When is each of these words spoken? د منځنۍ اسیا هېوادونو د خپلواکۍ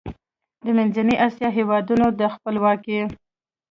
د 0.63 0.65
منځنۍ 0.77 1.15
اسیا 1.27 1.49
هېوادونو 1.57 2.05
د 2.19 2.21
خپلواکۍ 2.33 2.99